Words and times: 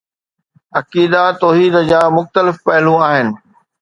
عقیده 0.77 1.23
توحيد 1.41 1.75
جا 1.89 2.01
مختلف 2.17 2.55
پهلو 2.65 2.93
آهن 3.09 3.27